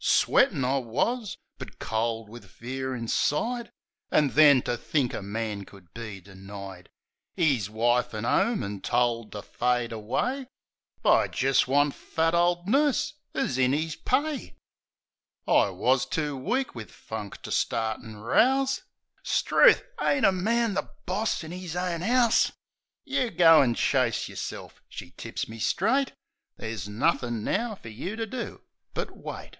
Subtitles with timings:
[0.00, 3.72] Sweatin' I was; but cold wiv fear inside—
[4.12, 6.88] An' then, to think a man could be denied
[7.36, 10.46] 'Is wife an' 'ome an' told to fade away
[11.02, 14.54] By jist one fat ole nurse 'oo's in' is pay
[15.48, 18.82] I 104 THE SENTIMENTAL BLOKE I wus too weak wiv funk to start an' rouse.
[19.24, 19.82] 'Struth!
[20.00, 22.52] Ain't a man the boss in 'is own 'ouse?
[23.04, 26.12] "You go an' chase yerself!" she tips me straight.
[26.58, 28.60] "Ther's nothin' now fer you to do
[28.94, 29.56] but— wait."